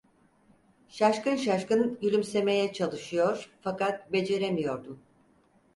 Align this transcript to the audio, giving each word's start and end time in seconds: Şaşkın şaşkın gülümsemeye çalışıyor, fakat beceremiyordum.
Şaşkın 0.87 1.35
şaşkın 1.35 1.97
gülümsemeye 2.01 2.73
çalışıyor, 2.73 3.51
fakat 3.61 4.11
beceremiyordum. 4.11 4.99